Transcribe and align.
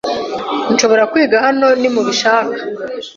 Nshobora 0.73 1.03
kwiga 1.11 1.37
hano 1.45 1.67
nimubishaka 1.79 2.57